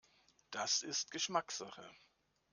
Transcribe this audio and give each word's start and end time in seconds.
Das 0.49 0.81
ist 0.81 1.11
Geschmackssache. 1.11 1.87